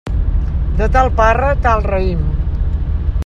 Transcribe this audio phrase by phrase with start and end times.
[0.79, 2.27] De tal parra, tal raïm.